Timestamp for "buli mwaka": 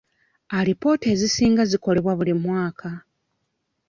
2.17-2.89